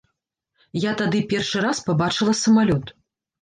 Я 0.83 0.93
тады 1.01 1.21
першы 1.33 1.61
раз 1.67 1.83
пабачыла 1.91 2.33
самалёт. 2.41 2.93